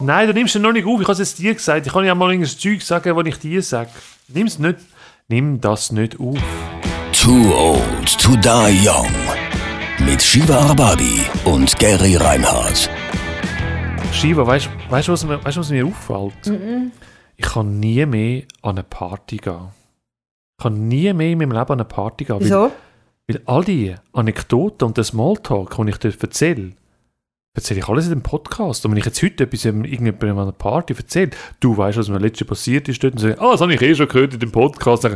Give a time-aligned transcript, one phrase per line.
[0.00, 1.00] Nein, du nimmst es noch nicht auf.
[1.00, 1.84] Ich habe es jetzt dir gesagt.
[1.86, 3.90] Ich kann ja mal irgendein Zeug sagen, was ich dir sage.
[4.28, 4.78] Nimm es nicht.
[5.26, 6.38] Nimm das nicht auf.
[7.12, 9.10] Too Old to Die Young.
[10.06, 12.88] Mit Shiva Arbabi und Gary Reinhardt.
[14.12, 16.52] Shiva, weißt du, weißt, was, mir- weißt, was mir auffällt?
[17.36, 19.68] Ich kann nie mehr an eine Party gehen.
[20.58, 22.36] Ich kann nie mehr in meinem Leben an eine Party gehen.
[22.36, 22.72] Weil, Wieso?
[23.26, 26.72] weil all die Anekdoten und den Smalltalk, die ich dort erzähle,
[27.58, 28.84] erzähle ich alles in dem Podcast.
[28.84, 31.30] Und wenn ich jetzt heute etwas irgendjemandem an einer Party erzähle,
[31.60, 33.94] du weißt, was mir letztes passiert ist dort, und sage, ah, das habe ich eh
[33.94, 35.12] schon gehört in dem Podcast, ich,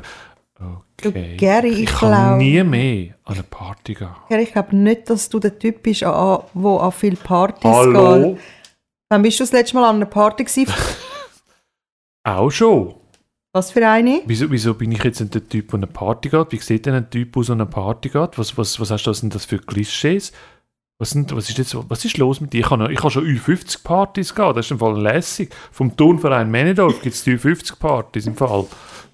[1.04, 1.36] okay.
[1.36, 4.08] Gary, ich ich kann nie mehr an eine Party gehen.
[4.28, 7.70] Ja, ich glaube nicht, dass du der Typ bist, der an, wo an viele Partys
[7.70, 8.34] Hallo?
[8.34, 8.40] geht.
[9.10, 10.72] Wann bist du das letzte Mal an einer Party gewesen?
[12.24, 12.94] Auch schon.
[13.54, 14.22] Was für eine?
[14.24, 16.52] Wieso, wieso bin ich jetzt nicht der Typ, der an eine Party geht?
[16.52, 18.38] Wie sieht denn ein Typ aus, der an eine Party geht?
[18.38, 20.32] Was, was, was hast du sind das für Klischees?
[21.02, 22.60] Was, sind, was, ist jetzt, was ist los mit dir?
[22.60, 25.52] Ich noch- ich schon Ü50 Partys gehen, das ist im Fall lässig.
[25.72, 28.66] Vom Turnverein Männendorf gibt es Ü50 Partys im Fall.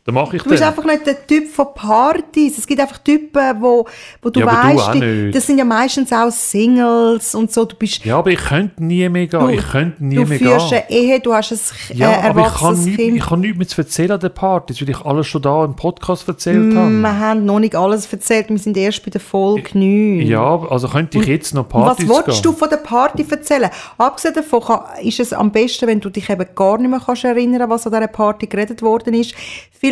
[0.09, 0.71] Da mache ich Du bist dann.
[0.71, 2.57] einfach nicht der Typ von Partys.
[2.57, 3.85] Es gibt einfach Typen, wo,
[4.23, 7.67] wo du Ja, du weißt, die, das sind ja meistens auch Singles und so.
[7.67, 9.39] Du bist, Ja, aber ich könnte nie mehr gehen.
[9.39, 10.79] Du- ich könnte nie du mehr führst gehen.
[10.89, 11.59] eine Ehe, du hast ein
[11.91, 14.81] äh, Ja, aber ich kann, nicht, ich kann nichts mehr zu erzählen an den Partys,
[14.81, 16.91] weil ich alles schon da im Podcast erzählt Mm, habe.
[16.91, 20.23] Wir haben noch nicht alles erzählt, wir sind erst bei der Folge 9.
[20.27, 22.43] Ja, also könnte ich jetzt noch Und was Partys willst gehen?
[22.45, 23.69] du von der Party erzählen?
[23.99, 27.25] Abgesehen davon kann, ist es am besten, wenn du dich eben gar nicht mehr kannst
[27.25, 29.35] erinnern was an dieser Party geredet worden ist.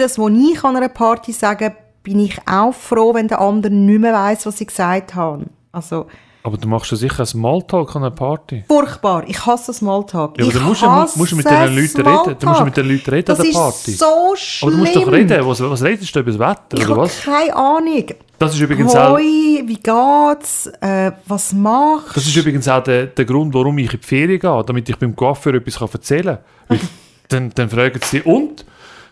[0.07, 4.01] Vieles, was ich an einer Party sage, bin ich auch froh, wenn der andere nicht
[4.01, 5.47] mehr weiss, was ich gesagt habe.
[5.73, 6.07] Also,
[6.45, 8.65] Aber du machst ja sicher einen Smalltalk an einer Party.
[8.69, 9.25] furchtbar.
[9.27, 10.39] Ich hasse Smalltalk.
[10.39, 12.37] Ja, aber ich dann musst du, hasse musst du mit den Leuten reden.
[12.39, 13.91] Du musst mit den Leuten reden das an der ist Party.
[13.93, 14.69] so schlimm.
[14.69, 15.47] Aber du musst doch reden.
[15.47, 17.23] Was, was redest du über das Wetter Ich oder habe was?
[17.23, 18.05] keine Ahnung.
[18.39, 20.67] Das ist übrigens auch, Hoi, wie geht's?
[20.81, 24.39] Äh, was machst das ist übrigens auch der, der Grund, warum ich in die Ferien
[24.39, 26.79] gehe, damit ich beim Coiffeur etwas erzählen kann.
[27.29, 28.65] Dann, dann fragen sie, und?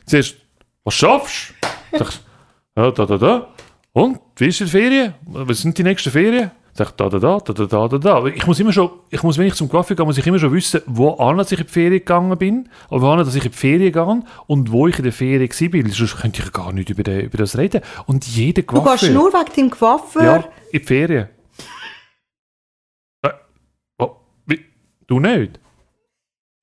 [0.07, 0.37] Zuerst,
[0.85, 1.55] was schaffst
[1.93, 1.99] du?
[1.99, 2.13] Sag
[2.77, 3.49] ja, da, da, da.
[3.93, 5.15] Und, wie ist die Ferien?
[5.27, 6.51] Was sind die nächsten Ferien?
[6.77, 8.27] Sag da, da, da, da, da, da, da.
[8.27, 10.53] Ich muss immer schon, ich muss, wenn ich zum Kaffee gehe, muss ich immer schon
[10.53, 13.57] wissen, wo dass ich in die Ferien gegangen bin, oder wohin, dass ich in die
[13.57, 15.93] Ferien gehe und wo ich in der Ferien war.
[15.93, 17.81] Sonst könnte ich gar nicht über, den, über das reden.
[18.07, 18.97] Und jeder Coiffeur...
[18.97, 20.25] Du gehst nur wegen deinem Coiffeur?
[20.25, 20.37] Ja,
[20.73, 21.29] in die Ferien.
[23.23, 23.31] äh,
[23.99, 24.17] oh,
[24.47, 24.65] wie,
[25.07, 25.61] du nicht?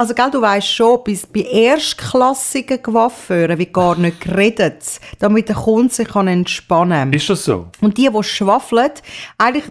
[0.01, 5.55] Also, gell, du weißt schon, bis bei erstklassigen Coiffeuren wird gar nicht geredet, damit der
[5.55, 7.13] Kunde sich kann entspannen kann.
[7.13, 7.67] Ist das so?
[7.81, 8.89] Und die, die schwafeln,
[9.37, 9.65] eigentlich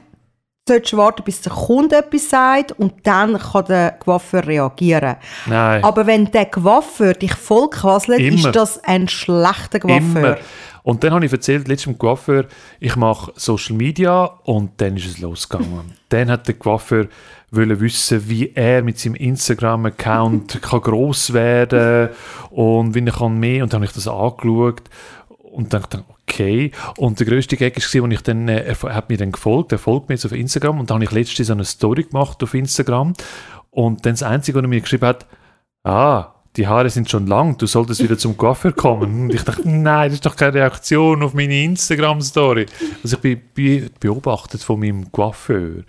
[0.69, 5.17] solltest du warten, bis der Kunde etwas sagt und dann kann der Coiffeur reagieren.
[5.47, 5.83] Nein.
[5.83, 8.37] Aber wenn der Coiffeur dich voll quasselt, Immer.
[8.37, 10.37] ist das ein schlechter Coiffeur.
[10.37, 10.39] Immer.
[10.83, 12.47] Und dann habe ich erzählt, letztes Mal Coiffeur,
[12.79, 15.93] ich mache Social Media und dann ist es losgegangen.
[16.09, 17.09] dann hat der Coiffeur
[17.51, 22.11] wollen wissen, wie er mit seinem Instagram-Account kann gross werden
[22.51, 23.63] und wie er kann mehr.
[23.63, 24.83] Und dann habe ich das angeschaut
[25.51, 26.71] und dachte, okay.
[26.97, 29.79] Und der grösste Gag war, als ich dann, äh, er hat mir dann gefolgt, er
[29.79, 33.15] folgt mir jetzt auf Instagram und dann habe ich letztens eine Story gemacht auf Instagram
[33.71, 35.27] und dann das Einzige, was er mir geschrieben hat,
[35.85, 39.23] ah, die Haare sind schon lang, du solltest wieder zum Coiffeur kommen.
[39.23, 42.67] Und ich dachte, nein, das ist doch keine Reaktion auf meine Instagram-Story.
[43.03, 45.85] Also ich bin be beobachtet von meinem Coiffeur.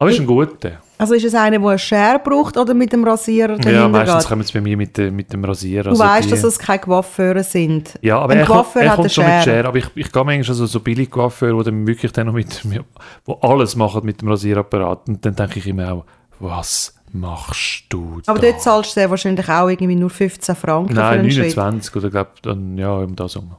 [0.00, 0.80] Aber ist ein guter.
[0.96, 4.28] Also ist es einer, der eine Schere braucht oder mit dem Rasierer Ja, meistens geht?
[4.28, 5.84] kommen sie bei mir mit, de, mit dem Rasierer.
[5.84, 7.98] Du also weißt, die- dass es keine Coiffeure sind.
[8.02, 9.42] Ja, aber Ein er, Coiffeur er hat kommt schon mit Schere.
[9.44, 9.68] Schere.
[9.68, 12.62] Aber ich, ich gehe manchmal also so billig Coiffeur, die dann wirklich dann noch mit,
[13.24, 15.08] wo alles machen mit dem Rasierapparat.
[15.08, 16.04] Und dann denke ich immer auch,
[16.40, 18.50] was machst du Aber da?
[18.50, 21.56] dort zahlst du sehr wahrscheinlich auch irgendwie nur 15 Franken für Nein, einen Schritt.
[21.56, 23.56] 29 oder glaub, dann, ja, um das herum.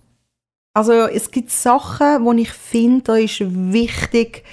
[0.73, 4.43] Also es gibt Sachen, wo ich finde, da ist wichtig,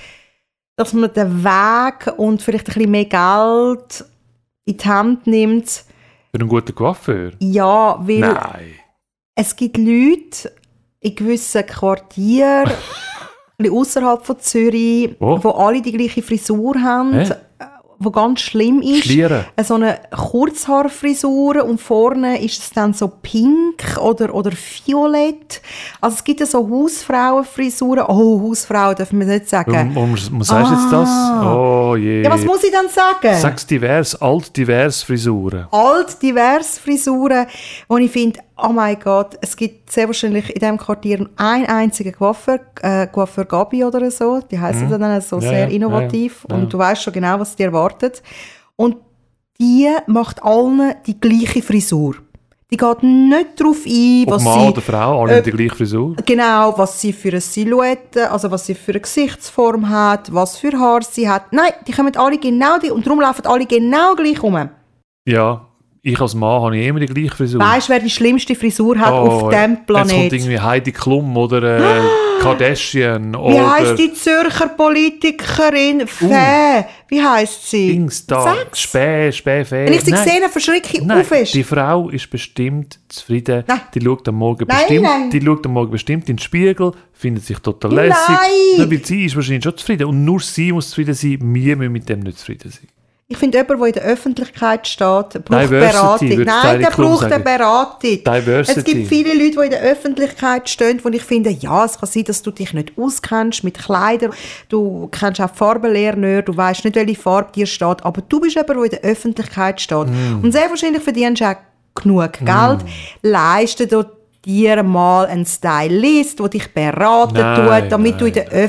[0.76, 4.04] dass man den Weg und vielleicht ein bisschen mehr Geld
[4.64, 5.68] in die Hand nimmt.
[5.70, 7.32] Für einen guten Coiffeur?
[7.38, 8.72] Ja, weil Nein.
[9.34, 10.52] es gibt Leute
[11.00, 12.72] in gewissen Quartieren, ein
[13.58, 15.38] bisschen außerhalb von Zürich, Oh.
[15.42, 17.34] wo alle die gleiche Frisur haben, Hä?
[17.98, 19.04] Wo ganz schlimm ist.
[19.04, 19.44] Schlieren.
[19.62, 25.62] so eine Kurzhaarfrisur und vorne ist es dann so pink oder, oder violett.
[26.00, 28.04] Also es gibt ja so Hausfrauenfrisuren.
[28.08, 29.92] Oh, Hausfrauen dürfen wir nicht sagen.
[29.94, 31.08] Warum, warum, sagst du jetzt das?
[31.42, 32.22] Oh je.
[32.22, 33.34] Ja, was muss ich dann sagen?
[33.40, 35.66] Sag's divers, alt divers Frisuren.
[35.70, 37.46] Alt, divers Frisuren,
[37.88, 42.12] wo ich finde, oh mein Gott, es gibt sehr wahrscheinlich in diesem Quartier einen einzigen
[42.12, 45.42] Coiffeur, äh, Coiffeur Gabi oder so, die heißen dann so Mhm.
[45.42, 46.62] Ja, sehr innovativ ja, ja.
[46.62, 48.22] und du weißt schon genau, was dir erwartet.
[48.76, 48.96] Und
[49.58, 52.16] die macht allen die gleiche Frisur.
[52.70, 54.68] Die geht nicht darauf ein, Ob was Mann sie...
[54.68, 56.16] oder Frau, alle äh, die gleiche Frisur.
[56.26, 60.72] Genau, was sie für eine Silhouette, also was sie für eine Gesichtsform hat, was für
[60.72, 61.52] Haar sie hat.
[61.52, 64.68] Nein, die kommen alle genau die und darum laufen alle genau gleich rum.
[65.28, 65.66] Ja,
[66.08, 67.60] ich als Mann habe ich immer die gleiche Frisur.
[67.60, 71.36] Weißt du, wer die schlimmste Frisur hat auf Oh, dem Jetzt kommt irgendwie Heidi Klum
[71.36, 72.00] oder äh,
[72.40, 76.06] Kardashian Wie oder heisst die Zürcher Politikerin?
[76.06, 76.84] Fä.
[77.08, 77.88] Wie heisst sie?
[77.92, 78.54] Dings da.
[78.72, 79.86] Späh, Späh, Fäh.
[79.86, 80.28] Wenn ich sie Nein.
[80.28, 81.50] sehe, verschrecke ich Nein, auf.
[81.52, 83.64] die Frau ist bestimmt zufrieden.
[83.66, 83.80] Nein.
[83.94, 85.30] Die schaut am Morgen Nein, bestimmt, nein.
[85.30, 88.08] die schaut am Morgen bestimmt in den Spiegel, findet sich total Nein.
[88.08, 88.78] lässig.
[88.78, 90.06] Ja, weil sie ist wahrscheinlich schon zufrieden.
[90.06, 91.38] Und nur sie muss zufrieden sein.
[91.40, 92.88] Wir müssen mit dem nicht zufrieden sein.
[93.28, 96.44] Ich finde, jemand, der in der Öffentlichkeit steht, braucht Diversity, Beratung.
[96.44, 97.44] Nein, der braucht eine sagen.
[97.44, 98.24] Beratung.
[98.24, 98.78] Diversity.
[98.78, 102.08] Es gibt viele Leute, die in der Öffentlichkeit stehen, wo ich finde, ja, es kann
[102.08, 104.30] sein, dass du dich nicht auskennst mit Kleidern.
[104.68, 108.40] Du kennst auch die Farbenlehre nicht, du weißt nicht, welche Farbe dir steht, aber du
[108.40, 110.06] bist jemand, der in der Öffentlichkeit steht.
[110.06, 110.44] Mm.
[110.44, 111.56] Und sehr wahrscheinlich verdienst du auch
[112.00, 112.84] genug Geld,
[113.22, 114.04] leistet du
[114.44, 118.62] dir mal einen Stylist, der dich beraten Nein, tut, damit du in nein, der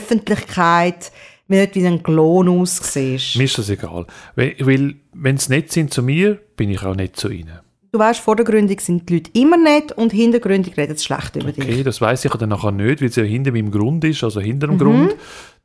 [1.49, 3.35] Öffentlichkeit nicht wie ein Klon aussiehst.
[3.37, 4.05] Mir ist das egal.
[4.35, 7.59] Weil, weil wenn sie nett sind zu mir, bin ich auch nett zu ihnen.
[7.91, 11.63] Du weißt, vordergründig sind die Leute immer nett und hintergründig reden sie schlecht über dich.
[11.63, 14.41] Okay, das weiß ich dann nachher nicht, weil es ja hinter meinem Grund ist, also
[14.41, 14.79] hinter dem Mhm.
[14.79, 15.15] Grund.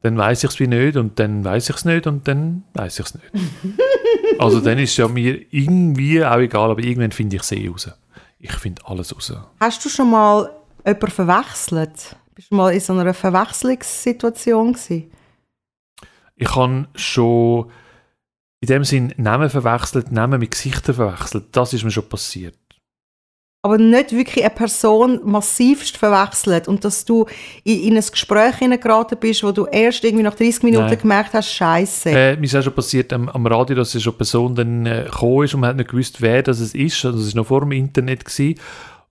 [0.02, 3.00] Dann weiß ich es wie nicht und dann weiß ich es nicht und dann weiß
[3.00, 3.26] ich es nicht.
[4.38, 7.68] also dann ist es ja mir irgendwie auch egal, aber irgendwann finde ich es eh
[7.68, 7.90] raus.
[8.38, 9.32] Ich finde alles raus.
[9.60, 10.48] Hast du schon mal
[10.86, 12.16] jemanden verwechselt?
[12.34, 15.10] Bist du mal in so einer Verwechslungssituation gewesen?
[16.36, 17.70] Ich habe schon
[18.60, 21.46] in dem Sinn Namen verwechselt, Namen mit Gesichtern verwechselt.
[21.52, 22.56] Das ist mir schon passiert.
[23.64, 27.26] Aber nicht wirklich eine Person massivst verwechselt und dass du
[27.62, 30.98] in, in ein Gespräch hineingeraten bist, wo du erst irgendwie nach 30 Minuten Nein.
[30.98, 32.10] gemerkt hast, Scheiße.
[32.10, 35.44] Äh, mir ist auch schon passiert am, am Radio, dass eine Person dann äh, gekommen
[35.44, 37.04] ist und man hat nicht gewusst, wer das es ist.
[37.04, 38.24] Also das war noch vor dem Internet.
[38.24, 38.58] Gewesen.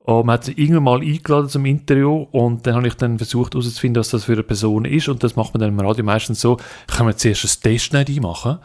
[0.03, 3.53] Und man hat sie irgendwann mal eingeladen zum Interview und dann habe ich dann versucht
[3.53, 5.07] herauszufinden, was das für eine Person ist.
[5.07, 6.57] Und das macht man dann im Radio meistens so,
[6.87, 8.57] kann man zuerst ein Testschneid machen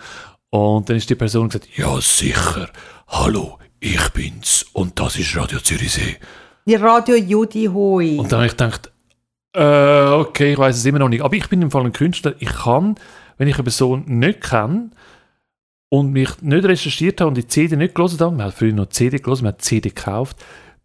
[0.50, 2.71] und dann ist die Person gesagt, ja sicher,
[3.09, 6.17] hallo, ich bin's und das ist Radio Zürichsee.
[6.67, 8.17] Die Radio Judy Hui.
[8.19, 8.91] Und dann habe ich gedacht,
[9.53, 11.23] äh, okay, ich weiß es immer noch nicht.
[11.23, 12.35] Aber ich bin im Fall ein Künstler.
[12.38, 12.97] Ich kann,
[13.38, 14.91] wenn ich eine Person nicht kenne
[15.88, 18.88] und mich nicht recherchiert habe und die CD nicht gelesen habe, man hat früher noch
[18.88, 20.37] CD gelesen, man hat CD gekauft,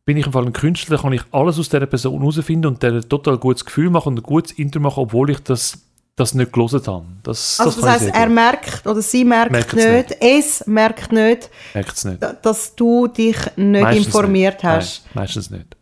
[0.06, 2.94] bin ich im Fall ein Künstler, kann ich alles aus dieser Person herausfinden und der
[2.94, 5.78] ein total gutes Gefühl machen und ein gutes Intro machen, obwohl ich das,
[6.16, 7.06] das nicht gelesen habe.
[7.24, 8.36] Das, also das ich heisst, er gut.
[8.36, 12.22] merkt oder sie merkt, Merkt es nicht, es merkt nicht, Merkt es nicht.
[12.22, 14.64] da- dass du dich nicht Meistens informiert nicht.
[14.64, 15.04] hast.
[15.06, 15.78] Nein, meistens nicht.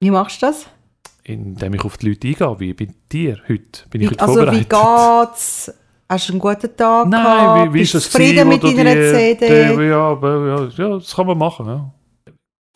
[0.00, 0.66] Wie machst du das?
[1.24, 3.88] Indem ich auf die Leute eingehe, wie bei dir heute.
[3.90, 5.30] Bin ich Wie, heute also wie vorbereitet.
[5.32, 5.72] geht's?
[6.08, 7.70] Hast du einen guten Tag Nein, gehabt?
[7.70, 9.48] wie, wie ist Bist das du zufrieden mit deiner die- CD?
[9.48, 11.66] Die, ja, ja, ja, das kann man machen.
[11.66, 11.92] Ja.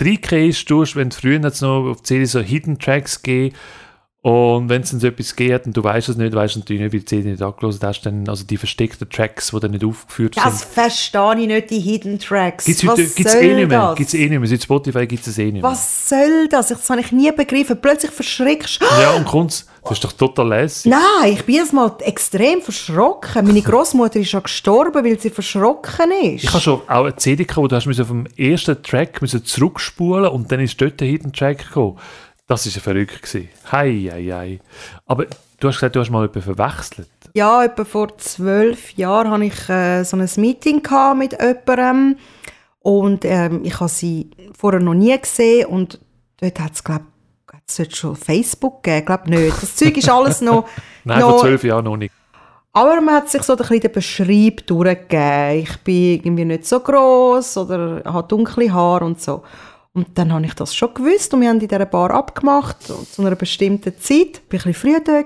[0.01, 3.55] Reinkehren ist, du hast, wenn früher hat's noch auf die CD so Hidden Tracks gegeben
[4.23, 6.83] und wenn es dann so etwas geht und du weißt es nicht, weißt du natürlich
[6.83, 9.83] nicht, wie die CD nicht angelesen hast, dann, also die versteckten Tracks, die dann nicht
[9.85, 10.73] aufgeführt Das sind.
[10.73, 12.67] verstehe ich nicht, die Hidden Tracks.
[12.67, 13.81] Gibt es Was gibt's soll eh nicht mehr.
[13.81, 13.97] das?
[13.97, 14.47] Gibt's eh nicht mehr.
[14.49, 15.63] Seit Spotify gibt es eh nicht mehr.
[15.63, 16.69] Was soll das?
[16.69, 17.79] Das habe ich nie begriffen.
[17.81, 18.87] Plötzlich verschreckst du.
[19.01, 20.91] Ja, und kommt's, das ist doch total lässig.
[20.93, 23.47] Nein, ich bin jetzt mal extrem verschrocken.
[23.47, 26.45] Meine Großmutter ist schon gestorben, weil sie verschrocken ist.
[26.45, 29.43] Ich habe schon auch eine CD gehabt, wo du hast müssen vom ersten Track müssen
[29.47, 31.97] zurückspulen und dann ist dort der Hidden Track gekommen.
[32.51, 33.23] Das war ja verrückt.
[33.23, 33.49] Gewesen.
[33.71, 34.61] Hei, hei, hei.
[35.07, 35.27] Aber
[35.61, 37.09] du hast gesagt, du hast mal jemanden verwechselt.
[37.33, 40.83] Ja, etwa vor zwölf Jahren hatte ich äh, so ein Meeting
[41.17, 42.17] mit jemandem
[42.81, 46.01] und ähm, ich habe sie vorher noch nie gesehen und
[46.41, 47.05] dort hat es, glaube
[47.69, 49.63] ich, schon Facebook gegeben, glaube nicht.
[49.63, 50.67] Das Zeug ist alles noch...
[51.05, 52.13] Nein, noch vor zwölf Jahren noch nicht.
[52.73, 55.61] Aber man hat sich so ein bisschen den Beschreib durchgegeben.
[55.63, 59.45] Ich bin irgendwie nicht so gross oder habe dunkle Haare und so.
[59.93, 63.23] Und dann habe ich das schon gewusst und wir haben in dieser Bar abgemacht zu
[63.23, 64.41] einer bestimmten Zeit.
[64.51, 65.23] Ich war ein bisschen früh da.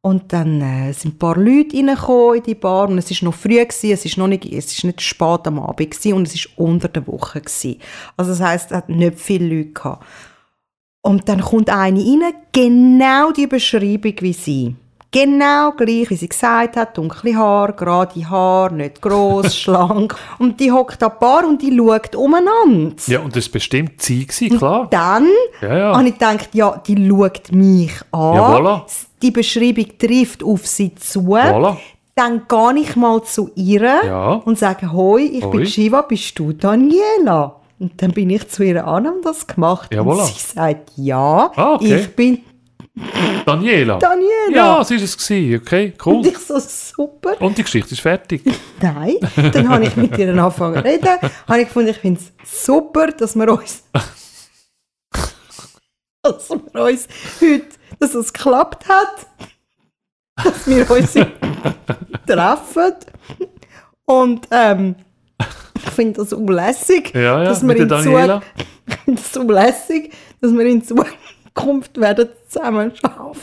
[0.00, 3.34] Und dann äh, sind ein paar Leute reingekommen in die Bar und es war noch
[3.34, 6.36] früh, gewesen, es war noch nicht, es ist nicht spät am Abend gewesen, und es
[6.36, 7.40] war unter der Woche.
[7.40, 7.80] Gewesen.
[8.16, 10.06] Also das heisst, es hat nicht viele Leute gehabt.
[11.02, 14.76] Und dann kommt eine rein, genau die Beschreibung wie sie.
[15.10, 20.14] Genau gleich, wie sie gesagt hat, dunkle Haar, gerade Haar, nicht gross, schlank.
[20.38, 22.94] Und die hockt an die Bar und die schaut umeinander.
[23.06, 24.86] Ja, und das war bestimmt sie, gewesen, klar.
[24.90, 25.26] Dann
[25.62, 25.96] Ja, ja.
[25.96, 28.34] habe ich gedacht, ja, die schaut mich an.
[28.34, 28.82] Ja, voilà.
[29.22, 31.20] Die Beschreibung trifft auf sie zu.
[31.20, 31.76] Voilà.
[32.14, 34.32] Dann gehe ich mal zu ihr Ja.
[34.44, 35.66] und sage, hoi, ich bin Hoi.
[35.66, 37.54] Shiva, bist du Daniela?
[37.80, 39.94] Und dann bin ich zu ihr an und das gemacht.
[39.94, 40.24] Ja, und voilà.
[40.26, 41.94] sie sagt, ja, Ah, okay.
[42.00, 42.40] ich bin
[43.44, 43.98] Daniela.
[43.98, 44.28] Daniela.
[44.54, 46.26] Ja, sie war es, gewesen, okay, Und cool.
[46.26, 47.40] ich so, super.
[47.40, 48.42] Und die Geschichte ist fertig.
[48.82, 49.16] Nein.
[49.52, 51.08] Dann habe ich mit ihr angefangen zu reden.
[51.46, 53.82] Habe ich gefunden, ich finde es super, dass wir uns,
[56.22, 57.08] dass wir uns
[57.40, 57.66] heute,
[58.00, 59.26] dass es geklappt hat,
[60.44, 61.12] dass wir uns
[62.26, 62.94] treffen.
[64.06, 64.94] Und ähm,
[65.76, 68.40] Ich finde das unlässig, Ja, ja, dass wir mit in Daniela.
[68.40, 71.16] Zug- Ich finde das unlässig, dass wir in Zukunft
[71.94, 73.40] werden zusammen arbeiten.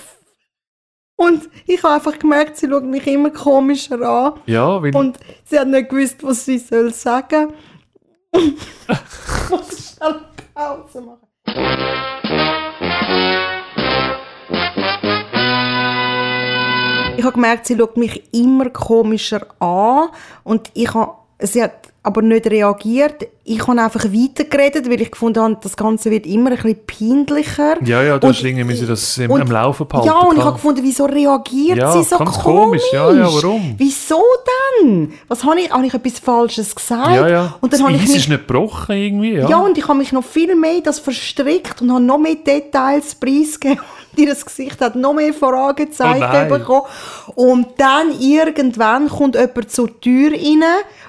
[1.18, 4.34] Und ich habe einfach gemerkt, sie schaut mich immer komischer an.
[4.46, 7.54] Ja, weil Und sie hat nicht gewusst, was sie soll sagen.
[8.34, 10.22] ich muss schnell
[10.54, 11.26] Pause machen.
[17.18, 20.10] Ich habe gemerkt, sie schaut mich immer komischer an
[20.44, 23.28] und ich habe, sie hat aber nicht reagiert.
[23.44, 27.76] Ich habe einfach weitergeredet, weil ich gefunden habe, das Ganze wird immer ein bisschen peinlicher.
[27.84, 30.08] ja, ja, du hast irgendwie müssen das im, und- am Laufen behalten.
[30.08, 30.46] Ja, und ich klar.
[30.46, 32.34] habe gefunden, wieso reagiert Ja, sie so komisch?
[32.44, 32.84] komisch.
[32.94, 33.76] Ja, ja, warum?
[33.78, 34.22] Wieso
[34.82, 35.14] denn?
[35.28, 35.70] Was habe ich?
[35.72, 37.10] Habe ich etwas Falsches gesagt?
[37.16, 37.56] ja, ja.
[37.62, 39.50] Und dann das habe ich mich, ist nicht gebrochen irgendwie, ja.
[39.50, 39.58] ja.
[39.58, 43.80] und ich habe mich noch viel mehr das verstrickt und habe noch mehr Details preisgegeben.
[44.18, 46.86] Und Ihr Gesicht hat noch mehr Fragezeichen Oh bekommen.
[47.36, 50.64] Und dann irgendwann kommt jemand zur Tür rein,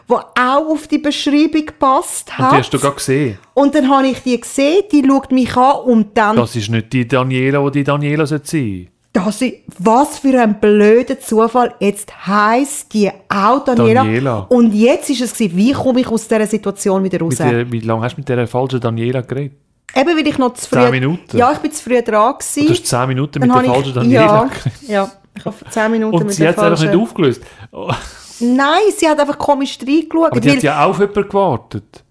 [0.08, 2.52] der auch auf die Beschreibung passt und hat.
[2.52, 3.38] die hast du gerade gesehen.
[3.54, 6.92] Und dann habe ich die gesehen, die schaut mich an und dann Das ist nicht
[6.92, 8.88] die Daniela, die die Daniela sollte sein.
[9.12, 11.75] Das ist, was für ein blöder Zufall.
[11.80, 14.04] Jetzt heisst die auch Daniela.
[14.04, 14.46] Daniela.
[14.50, 17.38] Und jetzt ist es wie komme ich aus dieser Situation wieder raus?
[17.38, 19.56] Mit der, wie lange hast du mit der falschen Daniela geredet?
[19.95, 20.81] Eben, weil ich noch zu früh...
[20.81, 21.37] Zehn Minuten?
[21.37, 22.66] Ja, ich bin zu früh dran gewesen.
[22.66, 24.50] Du hast 10 Minuten mit der falschen Daniela
[24.87, 26.90] ja, ja, ich habe zehn Minuten Und mit sie der hat es einfach falschen...
[26.97, 27.43] nicht aufgelöst.
[27.73, 27.93] Oh,
[28.40, 30.33] Nein, sie hat einfach komisch reingeschaut.
[30.33, 32.05] Aber die weil- hat ja auf jemanden gewartet.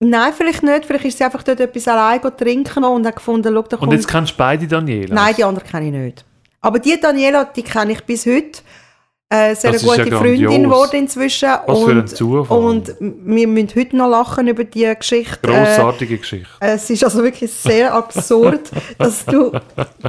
[0.00, 0.84] Nein, vielleicht nicht.
[0.86, 3.92] Vielleicht ist sie einfach dort etwas allein trinken und hat gefunden, schau, da Und kommt...
[3.92, 5.14] jetzt kennst du beide Daniela.
[5.14, 6.24] Nein, die andere kenne ich nicht.
[6.60, 8.60] Aber die Daniela, die kenne ich bis heute.
[9.30, 11.50] Äh, sehr Das ja gute Freundin geworden inzwischen.
[11.66, 12.58] Was und, für ein Zufall.
[12.58, 15.38] Und wir müssen heute noch lachen über diese Geschichte.
[15.42, 16.48] Grossartige Geschichte.
[16.60, 19.52] Äh, es ist also wirklich sehr absurd, dass du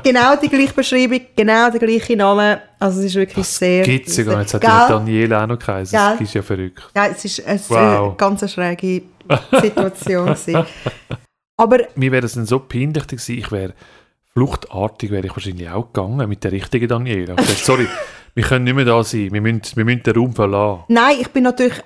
[0.04, 3.84] genau die gleiche Beschreibung, genau der gleiche Name, also es ist wirklich sehr...
[3.84, 4.54] Gibt es ja gar nicht.
[4.54, 6.00] Jetzt hat ja Daniela auch noch geheißen.
[6.00, 6.12] Gell?
[6.12, 6.84] Das ist ja verrückt.
[6.96, 8.14] Ja, es ist eine Wow.
[8.14, 9.02] äh, ganz eine schräge
[9.62, 10.66] Situation gewesen.
[11.58, 13.74] Aber Mir wäre es dann so peinlich gewesen, ich wäre
[14.32, 17.36] fluchtartig, wäre ich wahrscheinlich auch gegangen mit der richtigen Daniela.
[17.62, 17.86] Sorry,
[18.36, 20.83] wir können nicht mehr da sein, wir müssen, wir müssen den Raum verlassen.
[20.88, 21.81] Nein, ich bin natürlich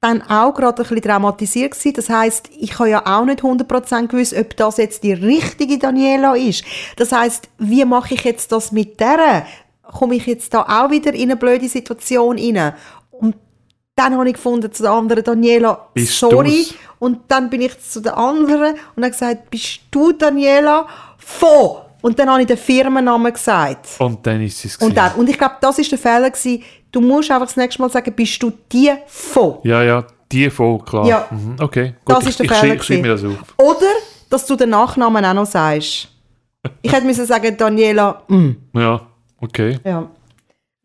[0.00, 1.94] dann auch gerade ein bisschen traumatisiert gewesen.
[1.96, 6.36] Das heißt, ich habe ja auch nicht 100% gewusst, ob das jetzt die richtige Daniela
[6.36, 6.64] ist.
[6.96, 9.44] Das heißt, wie mache ich jetzt das mit der?
[9.82, 12.74] Komme ich jetzt da auch wieder in eine blöde Situation rein?
[13.10, 13.34] Und
[13.96, 16.48] dann habe ich gefunden zu der anderen Daniela, Bist sorry.
[16.48, 16.74] du's?
[17.00, 20.86] Und dann bin ich zu der anderen und habe gesagt, bist du Daniela?
[21.18, 21.87] Von!
[22.08, 23.86] Und dann habe ich den Firmennamen gesagt.
[23.98, 26.62] Und dann ist es Und, dann, und ich glaube, das ist der Fehler gewesen.
[26.90, 29.58] Du musst einfach das nächste Mal sagen, bist du die von?
[29.62, 31.04] Ja, ja, die voll, klar.
[31.04, 31.26] Ja.
[31.30, 33.36] Mhm, okay, gut, Das ich, ist der ich, Fehler ich schreibe mir das auf.
[33.58, 33.90] Oder,
[34.30, 36.08] dass du den Nachnamen auch noch sagst.
[36.80, 38.52] Ich hätte müssen sagen, Daniela, mm.
[38.72, 39.02] Ja,
[39.42, 39.78] okay.
[39.84, 40.08] ja.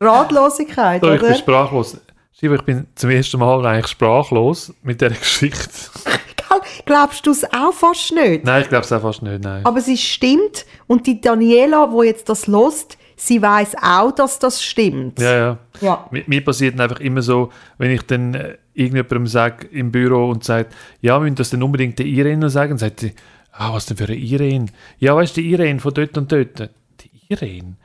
[0.01, 1.37] Ratlosigkeit, So, ich bin oder?
[1.37, 1.97] sprachlos.
[2.41, 5.69] Ich bin zum ersten Mal eigentlich sprachlos mit dieser Geschichte.
[6.85, 8.43] Glaubst du es auch fast nicht?
[8.45, 9.65] Nein, ich glaube es auch fast nicht, nein.
[9.65, 14.63] Aber sie stimmt und die Daniela, wo jetzt das lost, sie weiß auch, dass das
[14.63, 15.19] stimmt.
[15.19, 15.57] Ja, ja.
[15.81, 16.07] Ja.
[16.11, 20.43] Mir, mir passiert einfach immer so, wenn ich dann äh, irgendjemandem sage im Büro und
[20.43, 23.13] sagt, ja, wir müssen das dann unbedingt der Irene sagen, dann sagt sie,
[23.51, 24.67] ah, was denn für eine Irene?
[24.99, 26.69] Ja, weißt du, die Irene von dort und dort.
[27.01, 27.75] Die Irene?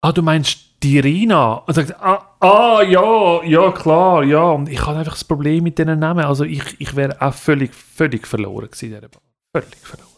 [0.00, 1.54] Ah, du meinst die Irina?
[1.66, 4.42] Und sagt, ah, ah, ja, ja, klar, ja.
[4.50, 6.24] Und ich habe einfach das Problem mit diesen Namen.
[6.24, 9.22] Also ich, ich wäre auch völlig, völlig verloren gewesen in dieser Bar.
[9.54, 10.08] Völlig verloren.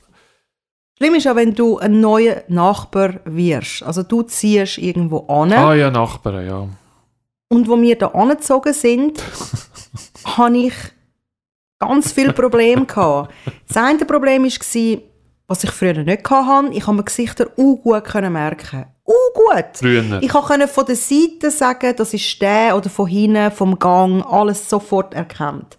[0.96, 3.82] Schlimm ist ja, wenn du ein neuer Nachbar wirst.
[3.82, 5.52] Also du ziehst irgendwo an.
[5.52, 6.68] Ah ja, Nachbarn, ja.
[7.48, 9.22] Und wo wir da angezogen sind,
[10.24, 10.74] hatte ich
[11.78, 12.86] ganz viele Probleme.
[12.86, 13.32] gehabt.
[13.68, 15.02] Das eine Problem war,
[15.46, 18.86] was ich früher nicht hatte, ich konnte mir Gesichter auch gut können merken.
[19.06, 19.64] Uh, gut.
[19.74, 20.22] Früher.
[20.22, 24.68] Ich konnte von der Seite sagen, das ist der oder von hinten, vom Gang, alles
[24.68, 25.76] sofort erkannt.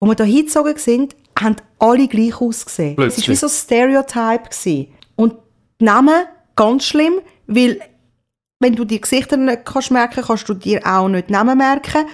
[0.00, 2.92] Als wir da hingezogen sind, haben alle gleich ausgesehen.
[2.92, 3.28] Es war Plötzlich.
[3.28, 4.48] wie so ein Stereotype.
[4.48, 4.88] gewesen.
[5.16, 5.34] Und
[5.80, 7.80] die Namen, ganz schlimm, weil
[8.60, 12.06] wenn du die Gesichter nicht kannst merken kannst du dir auch nicht die Namen merken.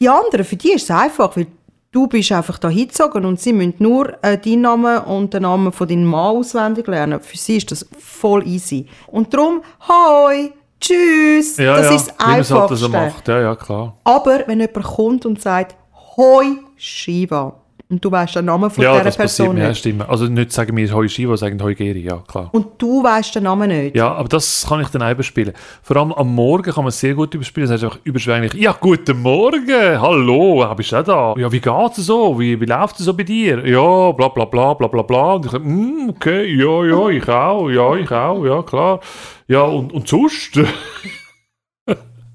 [0.00, 1.46] Die anderen, für die ist es einfach, weil
[1.92, 5.72] du bist einfach da hingezogen und sie müssen nur äh, deinen Namen und den Namen
[5.72, 7.20] von deinem Mann auswendig lernen.
[7.20, 8.86] Für sie ist das voll easy.
[9.06, 12.76] Und darum, hoi, tschüss, ja, das ja, ist das man es halt Einfachste.
[12.76, 13.28] so macht.
[13.28, 13.96] Ja, ja, klar.
[14.04, 15.76] Aber wenn jemand kommt und sagt,
[16.16, 19.78] hoi, Shiva, und du weißt den Namen von ja, dieser das passiert Person ja, nicht.
[19.78, 20.08] stimmt.
[20.08, 22.50] Also nicht sagen wir Hoi Shiva, sagen Hoi Geri, ja, klar.
[22.52, 23.96] Und du weißt den Namen nicht.
[23.96, 25.54] Ja, aber das kann ich dann auch überspielen.
[25.82, 27.66] Vor allem am Morgen kann man es sehr gut überspielen.
[27.68, 31.34] Das heißt einfach überschwänglich, ja, guten Morgen, hallo, ja, bist du da?
[31.38, 32.38] Ja, wie geht's dir so?
[32.38, 33.66] Wie, wie läuft es so bei dir?
[33.66, 35.32] Ja, bla bla bla bla bla bla.
[35.34, 39.00] Und ich sage, mm, okay, ja, ja, ich auch, ja, ich auch, ja, klar.
[39.46, 40.58] Ja, und, und sonst?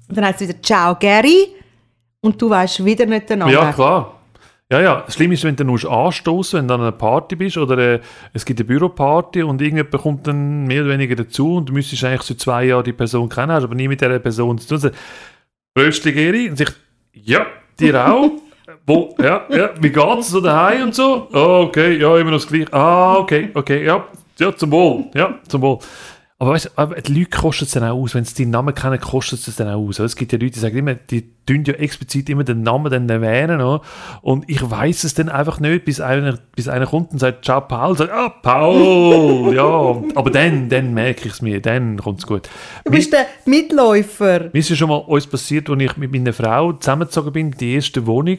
[0.06, 1.48] Und dann heißt es wieder Ciao Gary
[2.20, 3.52] und du weißt wieder nicht den Namen.
[3.52, 4.20] ja, klar.
[4.72, 7.58] Ja, ja, das Schlimme ist, wenn du musst anstoßen, wenn du an einer Party bist
[7.58, 8.00] oder äh,
[8.32, 12.02] es gibt eine Büroparty und irgendjemand kommt dann mehr oder weniger dazu und du müsstest
[12.04, 14.80] eigentlich seit zwei Jahren die Person kennen, hast aber nie mit dieser Person zu tun.
[14.80, 14.92] Dann
[15.78, 16.76] Röstli Geri und sagt,
[17.12, 17.46] ja,
[17.78, 18.30] dir auch.
[18.86, 21.28] Wo, ja, ja, wie geht's so daheim und so?
[21.32, 22.72] Oh, okay, ja, immer noch das Gleiche.
[22.72, 24.06] Ah, okay, okay, ja,
[24.38, 25.78] ja, zum Wohl, ja, zum Wohl.
[26.40, 28.14] Aber weißt du, die Leute kosten es dann auch aus.
[28.14, 30.00] Wenn sie deinen Namen kennen, kostet es dann auch aus.
[30.00, 33.08] Es gibt ja Leute, die sagen immer, die tun ja explizit immer den Namen dann
[33.08, 33.60] erwähnen.
[33.60, 33.82] Oder?
[34.20, 37.60] Und ich weiß es dann einfach nicht, bis einer, bis einer kommt und sagt, ciao
[37.60, 40.02] Paul, sagt, ah, Paul, ja.
[40.16, 42.50] Aber dann, dann merke ich es mir, dann kommt es gut.
[42.84, 44.50] Du bist der Mitläufer.
[44.52, 47.74] Mir ist ja schon mal uns passiert, als ich mit meiner Frau zusammengezogen bin, die
[47.74, 48.38] erste Wohnung.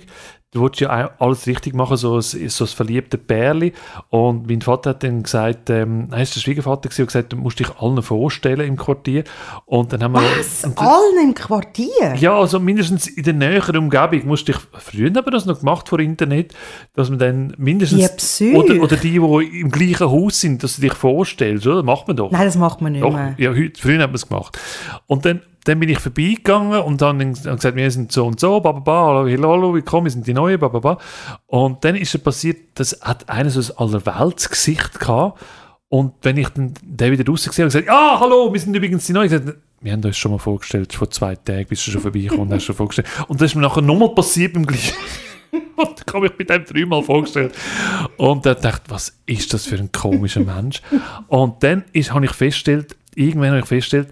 [0.55, 3.73] Du wolltest ja alles richtig machen, so ein, so ein verliebter Pärli.
[4.09, 7.35] Und mein Vater hat dann gesagt, ähm, er ist der Schwiegervater gewesen, und gesagt, du
[7.37, 9.25] musst dich allen vorstellen im Quartier.
[9.65, 10.21] Und dann haben wir...
[10.21, 10.63] Was?
[10.63, 12.15] und- Allen im Quartier?
[12.17, 15.89] ja, also mindestens in der näheren Umgebung musst dich, früher haben wir das noch gemacht
[15.89, 16.53] vor Internet,
[16.93, 18.55] dass man dann mindestens, Ja, Psych.
[18.55, 21.83] oder, oder die, die im gleichen Haus sind, dass du dich vorstellst, oder?
[21.83, 22.31] Macht man doch.
[22.31, 23.35] Nein, das macht man nicht Doch, mehr.
[23.37, 24.57] ja, heute, früher hat man es gemacht.
[25.05, 29.25] Und dann, dann bin ich vorbeigegangen und dann gesagt, wir sind so und so, bababa,
[29.25, 30.99] hallo, willkommen, wir sind die Neuen, bababa.
[31.47, 35.41] Und dann ist es passiert, dass hat einer so ein Allerweltsgesicht gehabt.
[35.89, 39.07] Und wenn ich dann den wieder raus gesehen habe, gesagt, ja, hallo, wir sind übrigens
[39.07, 39.25] die Neuen.
[39.25, 42.53] Ich gesagt, wir haben uns schon mal vorgestellt, vor zwei Tagen bist du schon vorbeigekommen,
[42.53, 43.07] hast schon vorgestellt.
[43.27, 44.93] Und das ist mir nachher nochmal passiert beim gleichen.
[45.77, 47.55] Und ich habe mich mit dem dreimal vorgestellt.
[48.17, 50.81] Und dann dachte ich, was ist das für ein komischer Mensch?
[51.27, 54.09] Und dann habe ich festgestellt, irgendwann habe ich festgestellt,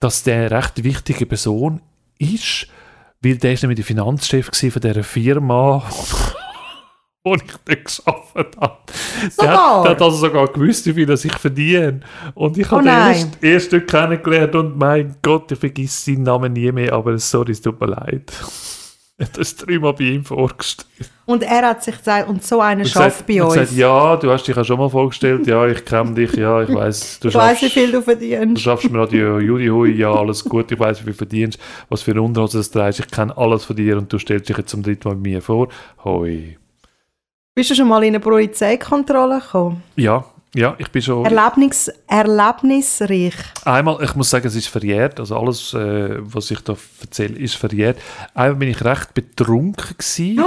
[0.00, 1.80] dass der eine recht wichtige Person
[2.18, 2.66] ist,
[3.22, 5.82] weil der ist nämlich der Finanzchef von dieser Firma,
[7.24, 8.78] wo ich dann gearbeitet habe.
[9.40, 12.00] Der hat, der hat also sogar gewusst, wie viel das ich verdiene.
[12.34, 13.14] Und ich Oh habe den nein.
[13.14, 17.52] erst, erst dort kennengelernt und mein Gott, ich vergesse seinen Namen nie mehr, aber sorry,
[17.52, 18.32] es tut mir leid.
[19.20, 20.88] Habe das dreimal bei ihm vorgestellt.
[21.26, 23.52] Und er hat sich gesagt, und so einer schafft bei uns.
[23.52, 26.74] gesagt, ja, du hast dich ja schon mal vorgestellt, ja, ich kenne dich, ja, ich
[26.74, 28.62] weiß, du ich weiss, wie schaffst, viel du du verdienst.
[28.62, 32.02] schaffst im Radio Juli Hui, ja, alles gut, ich weiß, wie viel du verdienst, was
[32.02, 34.82] für Unterhose du trägst, ich kenne alles von dir und du stellst dich jetzt zum
[34.82, 35.68] dritten Mal bei mir vor.
[36.02, 36.56] Hoi.
[37.54, 39.82] Bist du schon mal in eine Polizeikontrolle gekommen?
[39.96, 41.24] Ja, ja, ich bin schon...
[41.24, 43.34] Erlebnis, erlebnisreich.
[43.64, 47.54] Einmal, ich muss sagen, es ist verjährt, also alles, äh, was ich da erzähle, ist
[47.56, 47.98] verjährt.
[48.34, 50.44] Einmal bin ich recht betrunken gewesen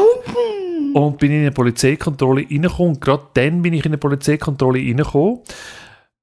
[0.93, 2.93] und bin in eine Polizeikontrolle reingekommen.
[2.95, 5.39] Und gerade dann bin ich in eine Polizeikontrolle reingekommen.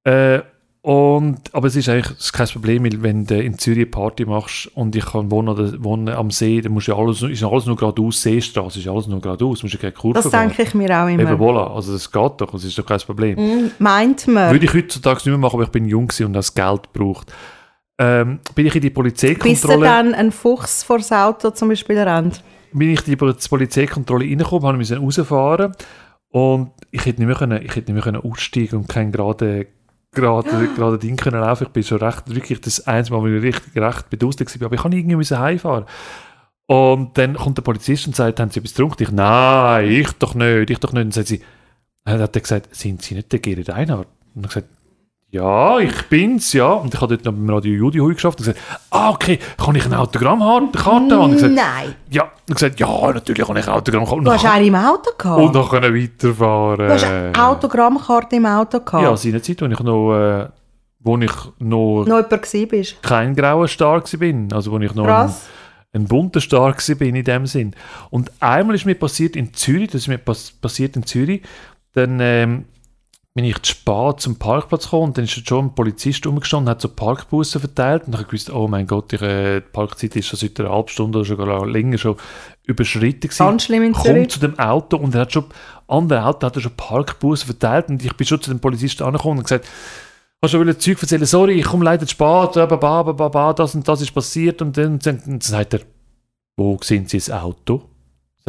[0.04, 0.40] Äh,
[0.82, 4.66] und, aber es ist eigentlich kein Problem, weil wenn du in Zürich eine Party machst
[4.74, 7.76] und ich kann wohnen, oder wohnen am See, dann musst du alles, ist alles nur
[7.76, 11.06] geradeaus, Seestraße ist alles nur geradeaus, musst du keine Kurve Das denke ich mir auch
[11.08, 11.32] Eben, immer.
[11.32, 13.36] voilà, also das geht doch, das ist doch kein Problem.
[13.36, 14.52] Hm, Meint man.
[14.52, 17.30] Würde ich heutzutage nicht mehr machen, aber ich bin jung und das Geld braucht.
[17.98, 21.68] Ähm, bin ich in die Bis er Polizeikontrolle, dann einen Fuchs vor das Auto zum
[21.68, 22.42] Beispiel rennt.
[22.72, 25.72] bin ich in die Pol- Polizeikontrolle reingekommen, habe müssen rausfahren
[26.30, 29.66] und ich hätte nicht mehr können, ich hätte nicht mehr können aussteigen und kein gerade
[30.12, 31.64] gerade gerade Ding können laufen.
[31.66, 34.74] Ich bin schon recht wirklich das einzige Mal, wo ich richtig recht beduselt war, aber
[34.74, 35.84] ich kann irgendwie müssen heimfahren.
[36.66, 39.02] Und dann kommt der Polizist und sagt, haben Sie etwas getrunken?
[39.02, 41.04] Ich, nein, ich doch nicht, ich doch nicht.
[41.04, 41.42] Und
[42.04, 44.08] dann hat er gesagt, sind Sie nicht der Gerrit Einhardt?
[44.34, 44.68] Und ich gesagt,
[45.32, 46.72] ja, ich bin's, ja.
[46.72, 49.76] Und ich habe dort noch beim Radio Judy Hui geschafft und gesagt, ah, okay, kann
[49.76, 51.32] ich eine Autogrammkarte haben?
[51.32, 51.94] Gesagt, Nein.
[52.10, 52.24] ja.
[52.48, 54.24] Und gesagt, ja, natürlich kann ich eine Autogrammkarte.
[54.24, 55.40] Du hast eine im Auto gehabt.
[55.40, 56.86] und dann können weiterfahren.
[56.88, 59.04] du hast eine Autogrammkarte im Auto gehabt.
[59.04, 60.48] Ja, seine Zeit, wo ich noch, äh,
[60.98, 62.22] wo ich noch Noch
[62.68, 63.02] bist.
[63.02, 65.32] kein grauer Star bin, also wo ich noch ein,
[65.92, 67.74] ein bunter Star bin in dem Sinn.
[68.10, 71.42] Und einmal ist mir passiert in Zürich, das ist mir pass passiert in Zürich,
[71.92, 72.64] dann ähm,
[73.34, 76.70] bin ich zu spät zum Parkplatz gekommen und dann ist schon ein Polizist umgestanden und
[76.70, 80.16] hat so Parkbussen verteilt und dann habe ich gewusst, oh mein Gott, die die Parkzeit
[80.16, 82.16] ist schon seit einer halben Stunde oder sogar länger schon
[82.64, 83.38] überschritten gewesen.
[83.38, 84.28] Ganz schlimm in Kommt Zürich.
[84.30, 85.44] zu dem Auto und er hat schon,
[85.86, 89.38] andere Auto hat er schon Parkbussen verteilt und ich bin schon zu dem Polizisten angekommen
[89.38, 89.66] und gesagt,
[90.42, 93.52] hast du schon Zeug erzählen, sorry, ich komme leider zu spät, ba, ba, ba, ba,
[93.52, 95.80] das und das ist passiert und dann, dann, dann sagt er,
[96.56, 97.89] wo sehen Sie das Auto?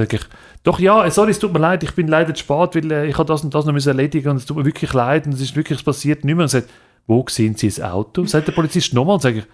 [0.09, 0.29] Sag
[0.63, 3.05] doch ja, äh, sorry, es tut mir leid, ich bin leider zu spät, weil äh,
[3.07, 5.33] ich habe das und das noch müssen erledigen und es tut mir wirklich leid und
[5.33, 6.43] es ist wirklich passiert nicht mehr.
[6.43, 6.69] Und sagt,
[7.07, 8.25] wo sehen Sie das Auto?
[8.25, 9.45] Sagt der Polizist nochmal und sage ich,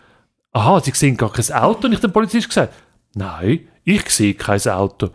[0.53, 1.87] aha, Sie sehen gar kein Auto?
[1.87, 2.73] Und ich dem Polizist gesagt,
[3.15, 5.09] nein, ich sehe kein Auto.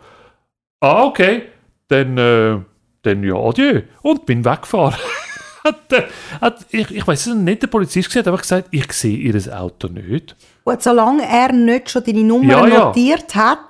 [0.79, 1.43] Ah, okay,
[1.87, 2.59] dann, äh,
[3.03, 3.81] dann ja, adieu.
[4.01, 4.95] Und bin weggefahren.
[5.63, 6.07] hat, der-
[6.41, 9.87] hat, ich ich weiß es nicht, der Polizist hat einfach gesagt, ich sehe Ihr Auto
[9.87, 10.35] nicht.
[10.65, 12.85] Und solange er nicht schon deine Nummer Ja, ja.
[12.85, 13.67] notiert hat,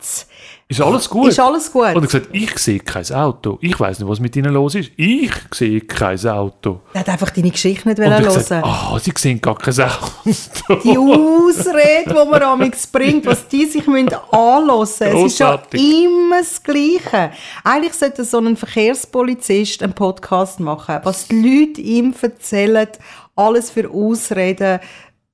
[0.67, 1.29] Ist alles gut?
[1.29, 1.87] ist alles gut.
[1.95, 3.57] Und er gesagt, ich sehe kein Auto.
[3.61, 4.91] Ich weiß nicht, was mit ihnen los ist.
[4.95, 6.81] Ich sehe kein Auto.
[6.93, 10.75] er hat einfach deine Geschichte nicht hören gesagt, ah, sie sehen gar kein Auto.
[10.83, 15.07] Die Ausrede, die man amigs bringt, was die sich müssen anhören müssen.
[15.07, 17.31] Es ist ja immer das Gleiche.
[17.63, 22.87] Eigentlich sollte so ein Verkehrspolizist einen Podcast machen, was die Leute ihm erzählen,
[23.35, 24.79] alles für Ausreden,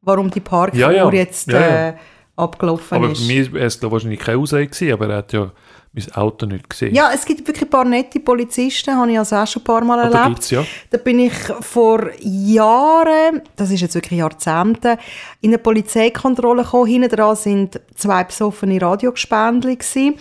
[0.02, 1.12] warum die Parkuhr Ja, ja.
[1.12, 1.50] jetzt.
[1.52, 1.94] Äh,
[2.36, 3.22] abgelaufen aber ist.
[3.22, 5.52] für mich war es wahrscheinlich keine Ausrede, gewesen, aber er hat ja
[5.92, 6.94] mein Auto nicht gesehen.
[6.96, 9.84] Ja, es gibt wirklich ein paar nette Polizisten, habe ich also auch schon ein paar
[9.84, 10.26] Mal Ah, erlebt.
[10.28, 10.64] gibt's ja.
[10.92, 14.98] Da bin ich vor Jahren, das ist jetzt wirklich Jahrzehnte,
[15.42, 16.88] in eine Polizeikontrolle gekommen.
[16.88, 20.16] Hinten dran sind zwei besoffene Radiogespendli gewesen.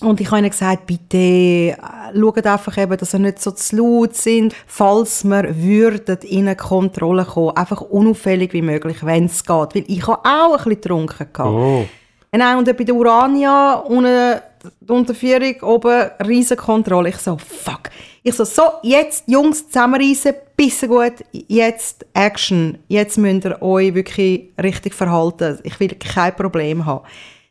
[0.00, 1.76] Und ich habe ihnen gesagt, bitte äh,
[2.14, 6.56] schaut einfach eben, dass ihr nicht so zu laut sind, falls wir würden in eine
[6.56, 7.56] Kontrolle kommen.
[7.56, 9.74] Einfach unauffällig wie möglich, wenn es geht.
[9.74, 11.28] Weil ich habe auch ein bisschen getrunken.
[11.42, 11.84] Oh.
[12.32, 14.40] Nein, und bei der Urania, unten
[14.80, 17.08] die Unterführung, oben, riesen Kontrolle.
[17.08, 17.90] Ich so, fuck.
[18.22, 22.78] Ich so, so, jetzt, Jungs, zusammenreißen, bisschen gut, jetzt Action.
[22.88, 25.58] Jetzt müsst ihr euch wirklich richtig verhalten.
[25.62, 27.04] Ich will kein Problem haben.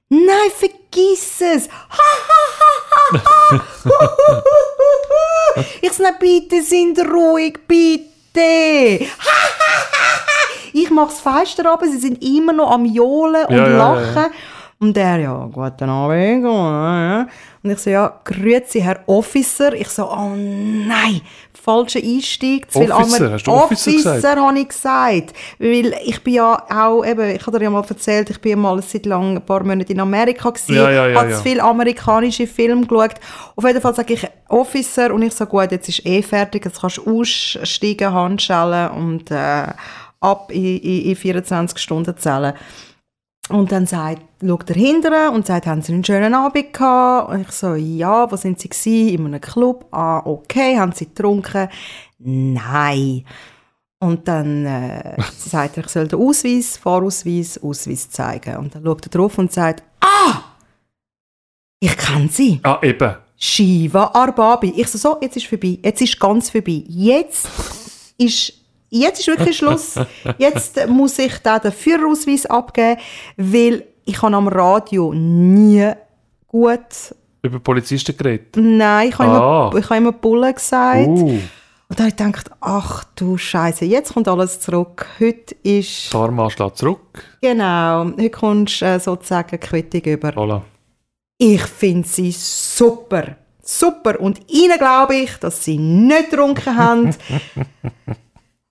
[0.10, 1.70] Nein, vergiss es!
[1.70, 3.62] Ha, ha, ha, ha, ha.
[3.86, 5.66] Huhuhuhu.
[5.82, 9.08] ich nein, bitte, sind ruhig, bitte!
[10.74, 13.78] Ich mache das Fenster runter, sie sind immer noch am Johlen und Ja, ja, ja,
[13.78, 14.16] lachen.
[14.16, 14.30] ja.
[14.82, 16.46] Und er, ja, guten Abend.
[16.46, 19.74] Und ich so, ja, grüezi, Herr Officer.
[19.74, 21.20] Ich so, oh nein,
[21.52, 22.72] falscher Einstieg.
[22.72, 23.32] zu viel Officer?
[23.34, 24.16] Hast du Officer gesagt?
[24.16, 25.34] Officer habe ich gesagt.
[25.60, 28.82] Weil ich bin ja auch, eben, ich habe dir ja mal erzählt, ich bin mal
[28.82, 31.36] seit lang ein paar Monate in Amerika gewesen, Ja, ja, ja, habe ja.
[31.36, 33.16] zu viele amerikanische Filme geschaut.
[33.58, 36.80] Auf jeden Fall sage ich Officer und ich so, gut, jetzt ist eh fertig, jetzt
[36.80, 39.66] kannst du aussteigen, Handschellen und äh,
[40.22, 42.54] ab in, in, in 24 Stunden zählen.
[43.50, 47.32] Und dann sagt, schaut er hinterher und sagt, haben Sie einen schönen Abend gehabt?
[47.32, 49.10] Und ich so, ja, wo sind Sie gewesen?
[49.10, 49.88] In einem Club?
[49.92, 50.78] Ah, okay.
[50.78, 51.68] Haben Sie getrunken?
[52.20, 53.26] Nein.
[54.00, 58.58] Und dann äh, sagt er, ich soll den Ausweis, Fahrausweis, Ausweis zeigen.
[58.58, 60.44] Und dann schaut er drauf und sagt, ah,
[61.80, 62.60] ich kenne Sie.
[62.64, 63.16] Ah, eben.
[63.36, 64.74] Shiva Arbabi.
[64.76, 65.80] Ich so, so, jetzt ist vorbei.
[65.82, 66.84] Jetzt ist ganz vorbei.
[66.88, 67.48] Jetzt
[68.18, 68.54] ist,
[68.90, 69.96] jetzt ist wirklich Schluss.
[70.38, 73.00] Jetzt muss ich da den Führerausweis abgeben,
[73.38, 75.92] weil ich habe am Radio nie
[76.48, 76.80] gut,
[77.42, 78.56] Über Polizisten geredet.
[78.58, 79.70] nein, ich habe Ah.
[79.72, 81.08] immer, ich habe immer Bulle gesagt.
[81.08, 81.40] Uh,
[81.92, 85.08] Und da habe ich gedacht, ach du Scheiße, jetzt kommt alles zurück.
[85.20, 87.24] Heute ist, Karma schlägt zurück.
[87.42, 90.30] genau, heute kommst du äh, sozusagen Quittung über.
[90.30, 90.62] Voilà.
[91.38, 93.38] Ich finde sie super.
[93.62, 94.20] Super.
[94.20, 97.16] Und ihnen glaube ich, dass sie nicht getrunken haben.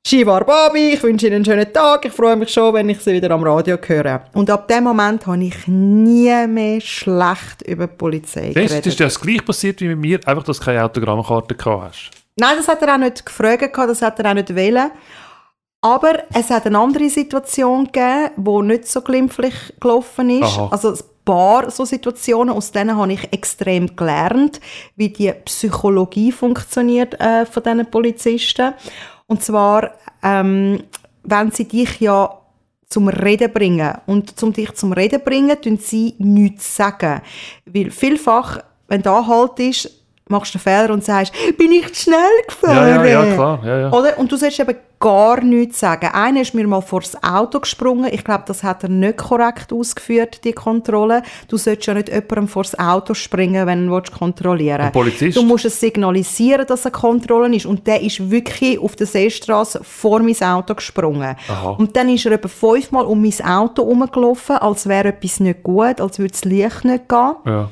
[0.09, 2.03] Shivar Babi, ich wünsche Ihnen einen schönen Tag.
[2.07, 4.23] Ich freue mich schon, wenn ich Sie wieder am Radio höre.
[4.33, 8.87] Und ab dem Moment habe ich nie mehr schlecht über die Polizei Das geredet.
[8.87, 12.11] ist das gleich passiert wie mit mir, einfach, dass du keine Autogrammkarte gehabt hast.
[12.37, 14.91] Nein, das hat er auch nicht gefragt, das hat er auch nicht wollen.
[15.83, 20.45] Aber es hat eine andere Situation gegeben, die nicht so glimpflich gelaufen ist.
[20.45, 20.69] Aha.
[20.71, 24.59] Also ein paar so Situationen, aus denen habe ich extrem gelernt,
[24.97, 28.73] wie die Psychologie funktioniert äh, von diesen Polizisten.
[29.29, 30.83] Und zwar, ähm,
[31.23, 32.39] wenn sie dich ja
[32.89, 33.95] zum Reden bringen.
[34.07, 37.21] Und zum dich zum Reden bringen, tun sie nichts sagen.
[37.67, 39.98] Weil vielfach, wenn du halt ist,
[40.31, 42.77] machst du einen Fehler und sagst, bin ich zu schnell gefahren?
[42.77, 43.61] Ja, ja, ja, klar.
[43.65, 43.93] Ja, ja.
[43.93, 44.19] Oder?
[44.19, 46.09] Und du sollst eben gar nichts sagen.
[46.13, 48.11] Einer ist mir mal vor das Auto gesprungen.
[48.13, 51.23] Ich glaube, das hat er nicht korrekt ausgeführt, die Kontrolle.
[51.49, 55.37] Du sollst ja nicht jemandem vor das Auto springen, wenn du ihn kontrollieren Ein Polizist?
[55.37, 57.67] Du musst es signalisieren, dass eine Kontrolle ist.
[57.67, 61.37] Und der ist wirklich auf der Seestraße vor mein Auto gesprungen.
[61.49, 61.71] Aha.
[61.71, 66.01] Und dann ist er etwa fünfmal um mein Auto herumgelaufen, als wäre etwas nicht gut,
[66.01, 67.35] als würde das Licht nicht gehen.
[67.47, 67.71] ja.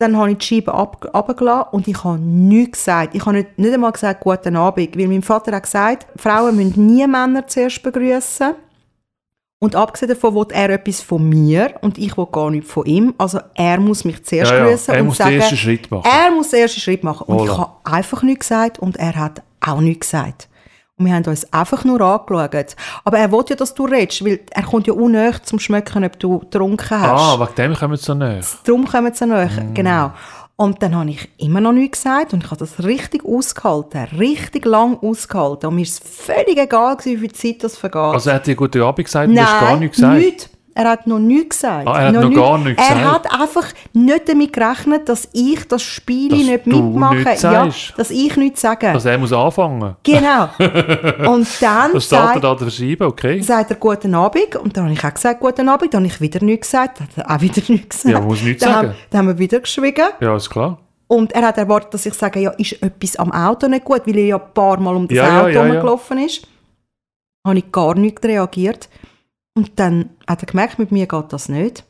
[0.00, 3.14] Dann habe ich die Scheibe ab, runtergelassen und ich habe nichts gesagt.
[3.14, 6.86] Ich habe nicht, nicht einmal gesagt, guten Abend, weil mein Vater hat gesagt, Frauen müssen
[6.86, 8.54] nie Männer zuerst begrüßen.
[9.62, 13.14] Und abgesehen davon will er etwas von mir und ich will gar nichts von ihm.
[13.18, 14.70] Also er muss mich zuerst Ja, ja.
[14.70, 16.08] grüßen Er und muss sagen, den ersten Schritt machen.
[16.10, 17.24] Er muss den ersten Schritt machen.
[17.26, 17.58] Und ich Voilà.
[17.58, 20.48] habe einfach nichts gesagt und er hat auch nichts gesagt.
[21.00, 22.76] Und wir haben uns einfach nur angeschaut.
[23.04, 26.18] Aber er will ja, dass du redest, weil er kommt ja unnöch zum Schmecken, ob
[26.20, 27.20] du getrunken hast.
[27.22, 28.40] Ah, wegen dem kommen sie so näher.
[28.64, 29.72] Darum kommen sie näher, Mm.
[29.74, 30.12] genau.
[30.56, 34.66] Und dann habe ich immer noch nichts gesagt und ich habe das richtig ausgehalten, richtig
[34.66, 35.70] lang ausgehalten.
[35.70, 37.96] Und mir war es völlig egal, gewesen, wie viel Zeit das vergeht.
[37.98, 40.18] Also er hat dir guten Abend gesagt und du hast gar nichts gesagt?
[40.18, 41.86] nichts, Er hat noch nichts gesagt.
[41.88, 43.14] Ah, er hat noch nichts- gar nichts Er gesagt.
[43.32, 47.36] hat einfach nicht damit gerechnet, dass ich das Spiel Dass nicht mitmache.
[47.40, 48.88] ja, dass ich nichts sage.
[48.90, 49.96] Also er muss anfangen.
[50.02, 50.48] Genau.
[51.30, 53.40] Und dann Das sagt, da verschieben, okay.
[53.42, 56.20] sagt er «Guten Abend» und dann habe ich auch gesagt «Guten Abend», dann habe ich
[56.20, 58.12] wieder nichts gesagt, dann hat er auch wieder nichts gesagt.
[58.12, 58.88] Ja, man muss nichts dann sagen.
[58.90, 60.78] Haben, dann haben wir wieder geschwiegen Ja, ist klar.
[61.08, 64.16] und er hat erwartet, dass ich sage «Ja, ist etwas am Auto nicht gut?» weil
[64.18, 66.24] er ja ein paar Mal um das Ja, Auto ja, ja.
[66.24, 66.46] ist.
[67.46, 68.88] Habe ich gar nicht reagiert.
[69.54, 71.84] Und dann hat er gemerkt, mit mir geht das nicht.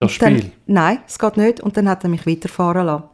[0.00, 0.52] Das Dann, Spiel.
[0.66, 1.60] nein, es geht nicht.
[1.60, 3.04] Und dann hat er mich weiterfahren lassen.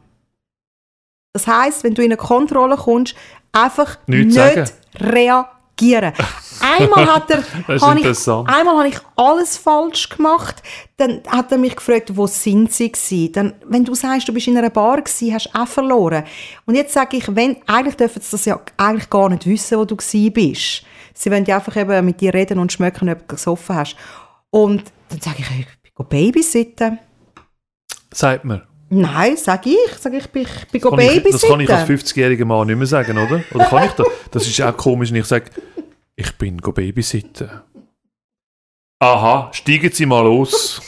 [1.32, 3.14] Das heisst, wenn du in eine Kontrolle kommst,
[3.52, 4.70] einfach Nichts nicht sagen.
[4.98, 6.12] reagieren.
[6.60, 7.38] Einmal hat er,
[7.80, 10.56] habe ich, einmal habe ich alles falsch gemacht.
[10.98, 13.32] Dann hat er mich gefragt, wo sind sie gewesen?
[13.32, 16.24] Dann, wenn du sagst, du bist in einer Bar gewesen, hast du auch verloren.
[16.66, 19.86] Und jetzt sage ich, wenn, eigentlich dürfen sie das ja eigentlich gar nicht wissen, wo
[19.86, 20.82] du gewesen bist.
[21.20, 23.94] Sie wollen ja einfach eben mit dir reden und schmecken, ob du gesoffen hast.
[24.48, 26.98] Und dann sage ich, ich bin babysitten.
[28.10, 28.66] Sagt mir.
[28.88, 29.76] Nein, sag ich.
[30.00, 32.22] Sag ich, ich bin, bin Kann ich, das kann ich als babysitten.
[32.22, 33.42] 50-jähriger Mann nicht mehr sagen, oder?
[33.52, 34.06] Oder kann ich das?
[34.30, 35.50] Das ist auch komisch, wenn ich sage,
[36.16, 37.50] ich bin go babysitten.
[38.98, 40.80] Aha, steigen Sie mal aus.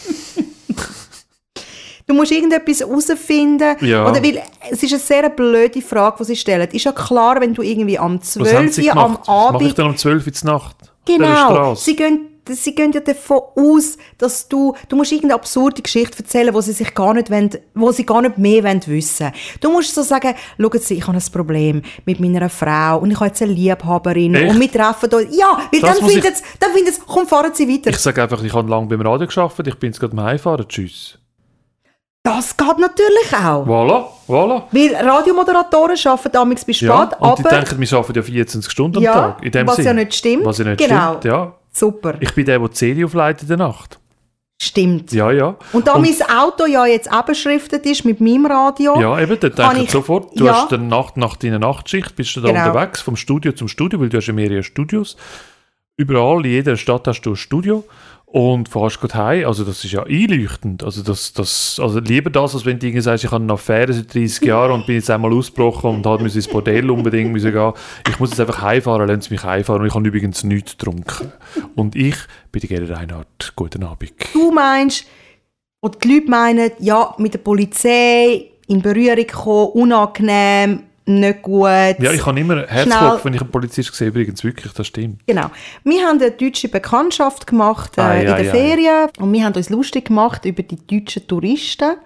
[2.12, 3.74] Du musst irgendetwas herausfinden.
[3.80, 4.06] Ja.
[4.06, 6.68] Oder weil, es ist eine sehr blöde Frage, die sie stellen.
[6.70, 9.20] Ist ja klar, wenn du irgendwie am Was haben 12 Sie Uhr am gemacht?
[9.20, 9.78] Was mache ich Abend...
[9.78, 10.76] dann um 12 Uhr Nacht?
[11.06, 11.74] Genau.
[11.74, 14.74] Sie gehen, sie gehen ja davon aus, dass du...
[14.90, 18.20] Du musst irgendeine absurde Geschichte erzählen, wo sie sich gar nicht wollen, wo sie gar
[18.20, 22.20] nicht mehr wollen wissen Du musst so sagen, schauen Sie, ich habe ein Problem mit
[22.20, 24.50] meiner Frau und ich habe jetzt eine Liebhaberin Echt?
[24.50, 25.18] und wir treffen da...
[25.18, 26.42] Ja, weil Das dann findet es...
[26.60, 27.00] Dann findet es...
[27.06, 27.88] Komm, fahren Sie weiter.
[27.88, 30.68] Ich sage einfach, ich habe lange beim Radio geschafft, ich bin jetzt gerade am Heimfahren,
[30.68, 31.18] tschüss.
[32.24, 33.66] Das geht natürlich auch.
[33.66, 34.62] Voilà, voilà.
[34.70, 37.36] Weil Radiomoderatoren arbeiten damals bis spät, Ja, und aber...
[37.36, 39.42] die denken, wir arbeiten ja 24 Stunden am Ja, Tag.
[39.44, 39.84] In dem was Sinn.
[39.86, 40.44] ja nicht stimmt.
[40.44, 41.08] Was ja nicht Genau.
[41.18, 41.52] stimmt, ja.
[41.72, 43.98] Super, Ich bin der, der die CD aufleitet in der Nacht.
[44.60, 45.10] stimmt.
[45.12, 45.56] Ja, ja.
[45.72, 49.52] Und da mein Auto ja jetzt auch beschriftet ist mit meinem Radio, Ja, eben, dann
[49.54, 50.54] denken ich- sofort, du ja.
[50.54, 52.66] hast dann Nacht, nach deiner Nachtschicht, bist du da Genau.
[52.68, 55.16] unterwegs, vom Studio zum Studio, weil du hast ja mehrere Studios.
[55.96, 57.82] Überall, in jeder Stadt hast du ein Studio
[58.32, 59.46] und fährst gut heim.
[59.46, 60.82] Also das ist ja einleuchtend.
[60.82, 63.92] Also, das, das, also lieber das, als wenn du irgendwie sagst, ich habe eine Affäre
[63.92, 67.72] seit 30 Jahren und bin jetzt einmal ausgebrochen und habe ins Bordell unbedingt müssen gehen.
[68.08, 71.30] Ich muss jetzt einfach heimfahren, lassen Sie mich heimfahren und ich habe übrigens nichts getrunken.
[71.76, 72.16] Und ich
[72.50, 73.52] bin die Gere Reinhardt.
[73.54, 74.12] Guten Abend.
[74.32, 75.06] du meinst,
[75.80, 81.66] und die Leute meinen, ja, mit der Polizei in Berührung kommen, unangenehm, nicht gut.
[81.66, 85.26] Ja, ich habe immer Herzklopfen, wenn ich einen Polizist sehe, übrigens wirklich, das stimmt.
[85.26, 85.50] Genau.
[85.84, 88.56] Wir haben eine deutsche Bekanntschaft gemacht äh, Ei, in ei, der ei.
[88.56, 91.96] Ferien und wir haben uns lustig gemacht über die deutschen Touristen.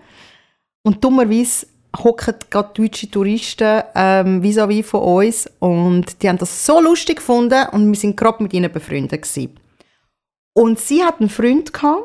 [0.82, 1.66] Und dummerweise
[1.98, 7.66] hocken gerade deutsche Touristen ähm, vis-à-vis von uns und die haben das so lustig gefunden
[7.72, 9.56] und wir sind gerade mit ihnen befreundet gewesen.
[10.52, 12.04] Und sie hat einen Freund gehabt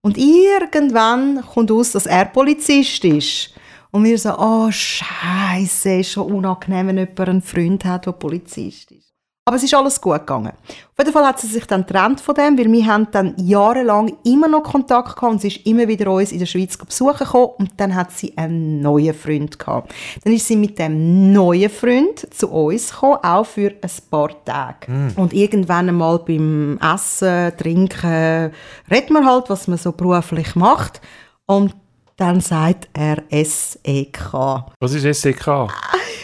[0.00, 3.54] und irgendwann kommt aus, dass er Polizist ist.
[3.90, 8.90] Und wir so, oh Scheiße, ist schon unangenehm, wenn jemand einen Freund hat, der Polizist
[8.90, 9.06] ist.
[9.48, 10.50] Aber es ist alles gut gegangen.
[10.68, 14.16] Auf jeden Fall hat sie sich dann getrennt von dem, weil wir haben dann jahrelang
[14.24, 17.50] immer noch Kontakt gehabt und sie ist immer wieder uns in der Schweiz besuchen gekommen
[17.58, 19.94] und dann hat sie einen neuen Freund gehabt.
[20.24, 25.12] Dann ist sie mit dem neuen Freund zu uns gekommen, auch für ein paar Tage.
[25.14, 28.50] Und irgendwann einmal beim Essen, Trinken,
[28.90, 31.00] redet man halt, was man so beruflich macht
[31.46, 31.72] und
[32.16, 34.32] dann sagt er SEK.
[34.80, 35.68] Was ist SEK?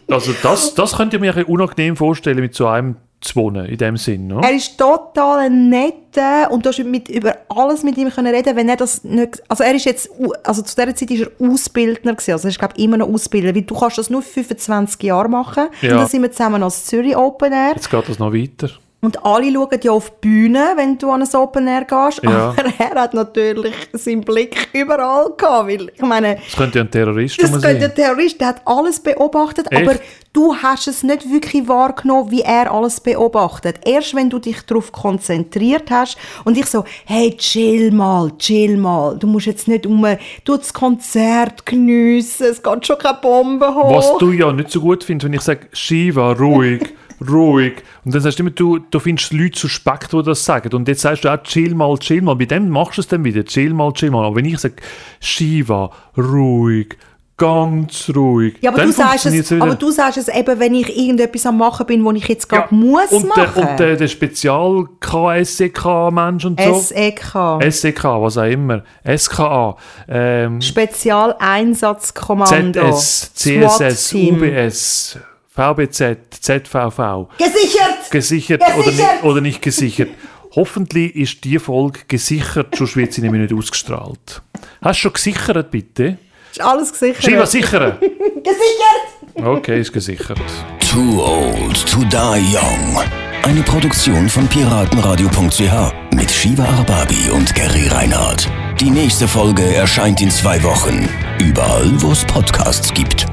[0.08, 3.78] Also das, das könnt ihr mir ein unangenehm vorstellen, mit so einem zu wohnen, in
[3.78, 4.26] dem Sinn.
[4.26, 4.40] Ne?
[4.42, 8.68] Er ist total netter und du hast mit, über alles mit ihm können reden, wenn
[8.68, 10.10] er das nicht, also er ist jetzt,
[10.44, 13.54] also zu dieser Zeit ist er Ausbildner gewesen, also er ist glaube immer noch Ausbilder,
[13.54, 15.92] weil du kannst das nur 25 Jahre machen Ja.
[15.92, 18.68] und dann sind wir zusammen als Zürich Open Air Jetzt geht das noch weiter.
[19.04, 22.22] Und alle schauen ja auf die Bühne, wenn du an ein Open Air gehst.
[22.22, 22.54] Ja.
[22.56, 25.68] Aber er hat natürlich seinen Blick überall gehabt.
[25.68, 27.80] Weil, ich meine, Das könnte ja ein Terrorist das rum könnte sein.
[27.80, 29.82] der Terrorist, der hat alles beobachtet, Echt?
[29.82, 29.98] aber
[30.32, 33.76] du hast es nicht wirklich wahrgenommen, wie er alles beobachtet.
[33.84, 39.18] Erst wenn du dich darauf konzentriert hast und ich so, hey, chill mal, chill mal,
[39.18, 40.04] du musst jetzt nicht um,
[40.44, 43.94] du das Konzert geniessen, es geht schon keine Bombe hoch.
[43.94, 46.94] Was du ja nicht so gut findest, wenn ich sage, Shiva, ruhig,
[47.28, 47.74] ruhig.
[48.04, 50.74] Und dann sagst du immer, du, du findest Leute suspekt, die das sagen.
[50.74, 52.36] Und jetzt sagst du auch, chill mal, chill mal.
[52.36, 54.24] Bei dem machst du es dann wieder, chill mal, chill mal.
[54.24, 54.76] Aber wenn ich sage,
[55.20, 56.96] Shiva, ruhig,
[57.36, 59.62] ganz ruhig, ja, aber dann du, sagst es, wieder.
[59.62, 62.60] aber du sagst es eben, wenn ich irgendetwas am machen bin, wo ich jetzt Ja,
[62.60, 63.52] gerade muss und machen.
[63.56, 66.74] Der, und der, der Spezial-KSEK-Mensch und so.
[66.74, 67.34] SEK.
[67.70, 68.84] SEK, was auch immer.
[69.16, 69.76] SKA.
[70.08, 72.92] Ähm, Spezialeinsatzkommando.
[72.92, 74.14] ZS, CSS.
[74.14, 75.18] UBS,
[75.54, 77.28] VBZ, ZVV.
[77.38, 78.10] Gesichert!
[78.10, 78.76] Gesichert, Gesichert!
[78.76, 80.08] Oder, nicht, oder nicht gesichert.
[80.56, 84.42] Hoffentlich ist die Folge gesichert, sonst wird sie nämlich nicht ausgestrahlt.
[84.82, 86.18] Hast du schon gesichert, bitte?
[86.50, 87.22] Ist alles gesichert.
[87.24, 87.98] Shiva, sichern!
[88.00, 89.46] Gesichert!
[89.46, 90.40] Okay, ist gesichert.
[90.90, 93.00] Too old to die young.
[93.44, 98.48] Eine Produktion von piratenradio.ch mit Shiva Arbabi und Gary Reinhardt.
[98.80, 101.08] Die nächste Folge erscheint in zwei Wochen.
[101.40, 103.26] Überall, wo es Podcasts gibt.